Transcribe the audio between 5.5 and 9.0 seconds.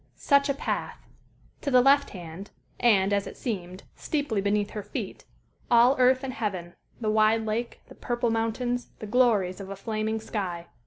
all earth and heaven the wide lake, the purple mountains,